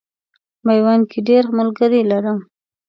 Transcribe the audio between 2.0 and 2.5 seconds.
لرم.